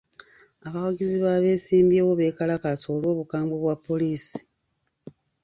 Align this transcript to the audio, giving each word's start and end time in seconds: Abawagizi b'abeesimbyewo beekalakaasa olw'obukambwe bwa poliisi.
Abawagizi 0.67 1.17
b'abeesimbyewo 1.23 2.11
beekalakaasa 2.19 2.85
olw'obukambwe 2.95 3.55
bwa 3.61 3.75
poliisi. 3.85 4.37